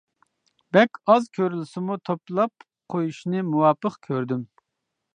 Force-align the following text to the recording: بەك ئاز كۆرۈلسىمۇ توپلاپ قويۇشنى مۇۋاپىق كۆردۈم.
بەك 0.77 0.99
ئاز 1.11 1.27
كۆرۈلسىمۇ 1.39 1.99
توپلاپ 2.11 2.67
قويۇشنى 2.95 3.45
مۇۋاپىق 3.53 4.03
كۆردۈم. 4.09 4.47